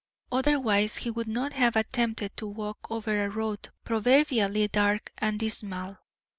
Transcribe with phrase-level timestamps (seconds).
[0.31, 5.99] Otherwise he would not have attempted to walk over a road proverbially dark and dismal.